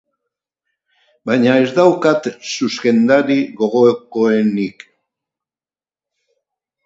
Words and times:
Baina 1.29 1.57
ez 1.65 1.67
daukat 1.79 2.29
zuzendari 2.53 3.37
gogokoenik. 3.59 4.81